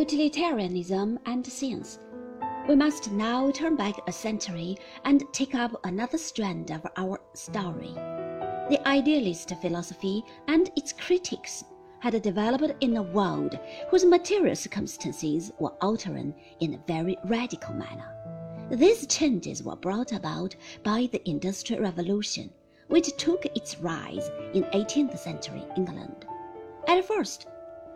utilitarianism 0.00 1.18
and 1.26 1.46
science. 1.46 1.98
We 2.66 2.74
must 2.74 3.12
now 3.12 3.50
turn 3.50 3.76
back 3.76 3.96
a 4.08 4.12
century 4.12 4.78
and 5.04 5.22
take 5.32 5.54
up 5.54 5.78
another 5.84 6.16
strand 6.16 6.70
of 6.70 6.86
our 6.96 7.20
story. 7.34 7.92
The 8.70 8.80
idealist 8.86 9.52
philosophy 9.60 10.24
and 10.48 10.70
its 10.74 10.94
critics 10.94 11.64
had 11.98 12.22
developed 12.22 12.82
in 12.82 12.96
a 12.96 13.02
world 13.02 13.58
whose 13.90 14.06
material 14.06 14.56
circumstances 14.56 15.52
were 15.58 15.74
altering 15.82 16.32
in 16.60 16.72
a 16.72 16.84
very 16.86 17.18
radical 17.26 17.74
manner. 17.74 18.10
These 18.70 19.06
changes 19.06 19.62
were 19.62 19.76
brought 19.76 20.12
about 20.12 20.56
by 20.82 21.10
the 21.12 21.28
Industrial 21.28 21.82
Revolution, 21.82 22.48
which 22.88 23.14
took 23.18 23.44
its 23.54 23.78
rise 23.78 24.30
in 24.54 24.62
18th 24.72 25.18
century 25.18 25.64
England. 25.76 26.24
At 26.88 27.04
first, 27.04 27.48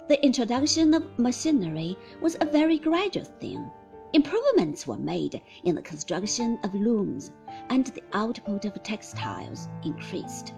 the 0.07 0.23
introduction 0.23 0.93
of 0.93 1.19
machinery 1.19 1.97
was 2.21 2.37
a 2.41 2.47
very 2.47 2.79
gradual 2.79 3.25
thing. 3.25 3.71
Improvements 4.13 4.87
were 4.87 4.99
made 4.99 5.41
in 5.65 5.75
the 5.75 5.83
construction 5.83 6.59
of 6.63 6.75
looms, 6.75 7.33
and 7.71 7.87
the 7.87 8.03
output 8.13 8.67
of 8.67 8.83
textiles 8.83 9.69
increased. 9.83 10.53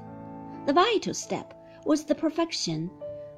The 0.67 0.73
vital 0.73 1.15
step 1.15 1.55
was 1.85 2.05
the 2.05 2.15
perfection 2.15 2.91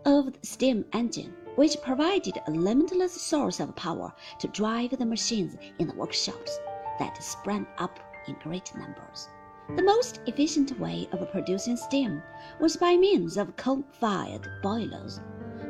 of 0.06 0.32
the 0.32 0.46
steam 0.46 0.86
engine, 0.94 1.34
which 1.56 1.82
provided 1.82 2.40
a 2.46 2.52
limitless 2.52 3.20
source 3.20 3.60
of 3.60 3.76
power 3.76 4.10
to 4.38 4.48
drive 4.48 4.96
the 4.98 5.04
machines 5.04 5.56
in 5.78 5.88
the 5.88 5.94
workshops 5.94 6.58
that 6.98 7.22
sprang 7.22 7.66
up 7.76 8.00
in 8.26 8.34
great 8.42 8.74
numbers. 8.74 9.28
The 9.76 9.82
most 9.82 10.22
efficient 10.26 10.80
way 10.80 11.06
of 11.12 11.30
producing 11.30 11.76
steam 11.76 12.22
was 12.58 12.78
by 12.78 12.96
means 12.96 13.36
of 13.36 13.56
coal 13.56 13.84
fired 14.00 14.48
boilers. 14.62 15.20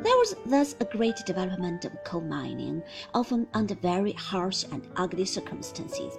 There 0.03 0.17
was 0.19 0.37
thus 0.47 0.77
a 0.81 0.85
great 0.85 1.17
development 1.27 1.85
of 1.85 2.05
coal 2.05 2.21
mining, 2.21 2.83
often 3.15 3.49
under 3.53 3.75
very 3.75 4.13
harsh 4.13 4.65
and 4.71 4.89
ugly 4.97 5.25
circumstances. 5.25 6.17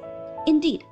Indeed, 0.47 0.83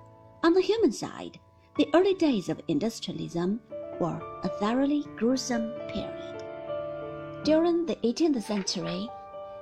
on 0.44 0.54
the 0.54 0.62
human 0.62 0.94
side, 0.94 1.40
the 1.78 1.90
early 1.94 2.14
days 2.14 2.48
of 2.48 2.62
industrialism 2.70 3.60
were 4.00 4.22
a 4.44 4.50
thoroughly 4.60 5.06
gruesome 5.18 5.72
period. 5.90 6.44
During 7.44 7.86
the 7.86 7.98
18th 7.98 8.42
century, 8.44 9.10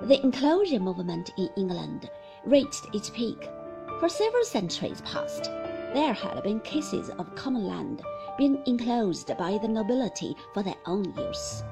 the 0.02 0.22
enclosure 0.24 0.80
movement 0.80 1.32
in 1.38 1.50
England 1.58 2.10
reached 2.46 2.94
its 2.94 3.10
peak. 3.10 3.50
For 4.00 4.10
several 4.10 4.44
centuries 4.44 5.02
past, 5.02 5.46
there 5.94 6.14
had 6.14 6.44
been 6.44 6.60
cases 6.60 7.10
of 7.10 7.34
common 7.36 7.66
land 7.66 8.04
being 8.38 8.62
enclosed 8.68 9.36
by 9.38 9.58
the 9.58 9.68
nobility 9.68 10.36
for 10.54 10.62
their 10.62 10.76
own 10.86 11.14
use. 11.18 11.64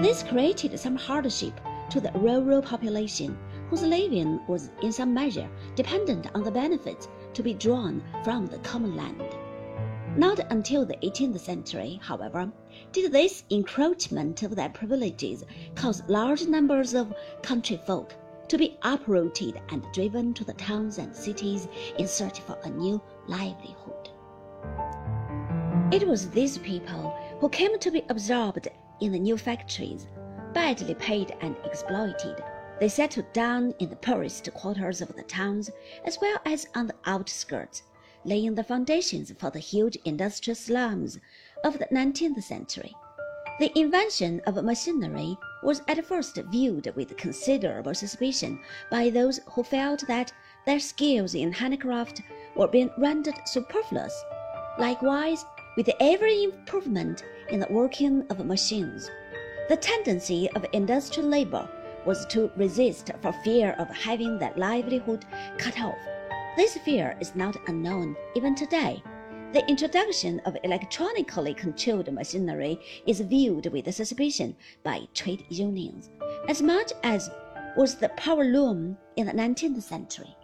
This 0.00 0.22
created 0.22 0.78
some 0.78 0.96
hardship 0.96 1.60
to 1.90 2.00
the 2.00 2.10
rural 2.14 2.62
population, 2.62 3.38
whose 3.70 3.82
living 3.82 4.40
was 4.48 4.70
in 4.82 4.92
some 4.92 5.14
measure 5.14 5.48
dependent 5.74 6.26
on 6.34 6.42
the 6.42 6.50
benefits 6.50 7.08
to 7.34 7.42
be 7.42 7.54
drawn 7.54 8.02
from 8.24 8.46
the 8.46 8.58
common 8.58 8.96
land. 8.96 9.22
Not 10.16 10.40
until 10.50 10.84
the 10.84 10.96
18th 10.96 11.40
century, 11.40 12.00
however, 12.02 12.52
did 12.92 13.12
this 13.12 13.44
encroachment 13.50 14.42
of 14.42 14.56
their 14.56 14.68
privileges 14.68 15.44
cause 15.74 16.02
large 16.06 16.46
numbers 16.46 16.94
of 16.94 17.14
country 17.42 17.80
folk 17.86 18.14
to 18.48 18.58
be 18.58 18.76
uprooted 18.82 19.60
and 19.70 19.82
driven 19.94 20.34
to 20.34 20.44
the 20.44 20.52
towns 20.54 20.98
and 20.98 21.16
cities 21.16 21.68
in 21.98 22.06
search 22.06 22.40
for 22.40 22.58
a 22.64 22.68
new 22.68 23.00
livelihood. 23.26 24.10
It 25.90 26.06
was 26.06 26.28
these 26.30 26.58
people 26.58 27.16
who 27.40 27.48
came 27.48 27.78
to 27.78 27.90
be 27.90 28.04
absorbed 28.10 28.68
in 29.02 29.10
the 29.10 29.18
new 29.18 29.36
factories, 29.36 30.06
badly 30.54 30.94
paid 30.94 31.34
and 31.40 31.56
exploited. 31.64 32.40
They 32.78 32.88
settled 32.88 33.32
down 33.32 33.74
in 33.80 33.90
the 33.90 33.96
poorest 33.96 34.48
quarters 34.54 35.00
of 35.00 35.14
the 35.16 35.24
towns 35.24 35.70
as 36.04 36.18
well 36.20 36.38
as 36.46 36.68
on 36.76 36.86
the 36.86 36.94
outskirts, 37.04 37.82
laying 38.24 38.54
the 38.54 38.62
foundations 38.62 39.32
for 39.32 39.50
the 39.50 39.58
huge 39.58 39.98
industrial 40.04 40.54
slums 40.54 41.18
of 41.64 41.80
the 41.80 41.86
19th 41.86 42.42
century. 42.44 42.94
The 43.58 43.76
invention 43.76 44.40
of 44.46 44.62
machinery 44.64 45.36
was 45.64 45.82
at 45.88 46.04
first 46.04 46.36
viewed 46.50 46.92
with 46.94 47.16
considerable 47.16 47.94
suspicion 47.94 48.60
by 48.88 49.10
those 49.10 49.40
who 49.50 49.64
felt 49.64 50.06
that 50.06 50.32
their 50.64 50.78
skills 50.78 51.34
in 51.34 51.50
handicraft 51.50 52.22
were 52.54 52.68
being 52.68 52.90
rendered 52.96 53.40
superfluous. 53.46 54.14
Likewise, 54.78 55.44
with 55.76 55.90
every 56.00 56.44
improvement 56.44 57.24
in 57.48 57.60
the 57.60 57.66
working 57.70 58.24
of 58.30 58.44
machines. 58.44 59.10
The 59.68 59.76
tendency 59.76 60.48
of 60.50 60.66
industrial 60.72 61.28
labor 61.28 61.68
was 62.04 62.26
to 62.26 62.50
resist 62.56 63.10
for 63.20 63.32
fear 63.44 63.72
of 63.78 63.88
having 63.88 64.38
their 64.38 64.52
livelihood 64.56 65.24
cut 65.58 65.80
off. 65.80 65.98
This 66.56 66.76
fear 66.78 67.16
is 67.20 67.34
not 67.34 67.56
unknown 67.68 68.16
even 68.34 68.54
today. 68.54 69.02
The 69.52 69.66
introduction 69.68 70.40
of 70.46 70.56
electronically 70.64 71.54
controlled 71.54 72.12
machinery 72.12 72.80
is 73.06 73.20
viewed 73.20 73.70
with 73.72 73.92
suspicion 73.94 74.56
by 74.82 75.02
trade 75.14 75.44
unions, 75.48 76.10
as 76.48 76.62
much 76.62 76.92
as 77.02 77.30
was 77.76 77.96
the 77.96 78.08
power 78.10 78.44
loom 78.44 78.96
in 79.16 79.26
the 79.26 79.32
19th 79.32 79.82
century. 79.82 80.34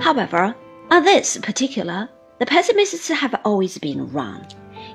However, 0.00 0.54
on 0.90 1.04
this 1.04 1.38
particular, 1.38 2.08
the 2.40 2.46
pessimists 2.46 3.08
have 3.08 3.38
always 3.44 3.76
been 3.76 4.10
wrong. 4.12 4.46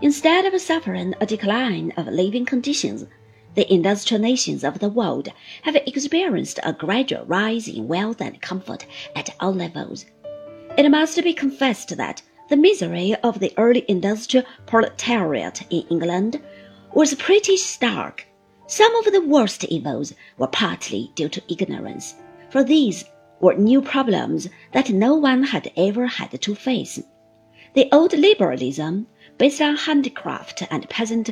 Instead 0.01 0.45
of 0.45 0.59
suffering 0.59 1.13
a 1.21 1.27
decline 1.27 1.93
of 1.95 2.07
living 2.07 2.43
conditions, 2.43 3.05
the 3.53 3.71
industrial 3.71 4.19
nations 4.19 4.63
of 4.63 4.79
the 4.79 4.89
world 4.89 5.29
have 5.61 5.75
experienced 5.75 6.59
a 6.63 6.73
gradual 6.73 7.23
rise 7.25 7.67
in 7.67 7.87
wealth 7.87 8.19
and 8.19 8.41
comfort 8.41 8.87
at 9.15 9.29
all 9.39 9.53
levels. 9.53 10.07
It 10.75 10.89
must 10.89 11.23
be 11.23 11.33
confessed 11.35 11.95
that 11.95 12.19
the 12.49 12.57
misery 12.57 13.13
of 13.23 13.39
the 13.39 13.53
early 13.57 13.85
industrial 13.87 14.47
proletariat 14.65 15.61
in 15.69 15.85
England 15.91 16.41
was 16.95 17.13
pretty 17.13 17.57
stark. 17.57 18.25
Some 18.65 18.95
of 18.95 19.13
the 19.13 19.21
worst 19.21 19.63
evils 19.65 20.15
were 20.39 20.47
partly 20.47 21.11
due 21.13 21.29
to 21.29 21.43
ignorance, 21.47 22.15
for 22.49 22.63
these 22.63 23.05
were 23.39 23.53
new 23.53 23.83
problems 23.83 24.49
that 24.71 24.89
no 24.89 25.13
one 25.13 25.43
had 25.43 25.71
ever 25.77 26.07
had 26.07 26.41
to 26.41 26.55
face. 26.55 26.99
The 27.75 27.87
old 27.91 28.13
liberalism 28.13 29.07
based 29.37 29.61
on 29.61 29.75
handicraft 29.75 30.63
and 30.71 30.89
peasant 30.89 31.29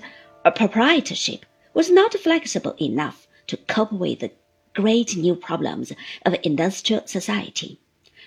proprietorship, 0.56 1.46
was 1.74 1.90
not 1.90 2.14
flexible 2.16 2.76
enough 2.82 3.28
to 3.48 3.56
cope 3.56 3.94
with 3.94 4.20
the 4.20 4.32
great 4.76 5.16
new 5.16 5.36
problems 5.36 5.94
of 6.26 6.36
industrial 6.44 7.04
society. 7.06 7.80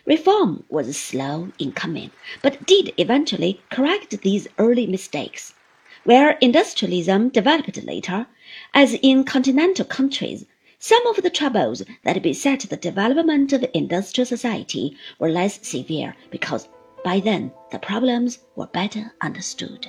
Reform 0.06 0.64
was 0.70 0.96
slow 0.96 1.50
in 1.58 1.72
coming, 1.72 2.10
but 2.40 2.64
did 2.66 2.94
eventually 2.96 3.60
correct 3.70 4.22
these 4.22 4.48
early 4.58 4.86
mistakes. 4.86 5.52
Where 6.04 6.38
industrialism 6.40 7.28
developed 7.28 7.84
later, 7.84 8.26
as 8.72 8.94
in 9.02 9.24
continental 9.24 9.84
countries, 9.84 10.46
some 10.78 11.06
of 11.06 11.22
the 11.22 11.30
troubles 11.30 11.82
that 12.04 12.22
beset 12.22 12.60
the 12.60 12.76
development 12.76 13.52
of 13.52 13.66
industrial 13.74 14.26
society 14.26 14.96
were 15.18 15.28
less 15.28 15.58
severe 15.66 16.14
because 16.30 16.68
by 17.04 17.20
then, 17.20 17.52
the 17.70 17.78
problems 17.78 18.38
were 18.54 18.66
better 18.66 19.12
understood. 19.20 19.88